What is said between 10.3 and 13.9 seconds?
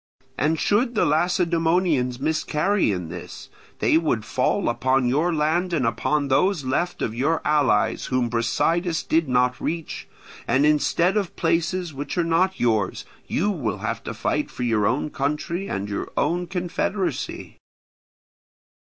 and instead of places which are not yours, you will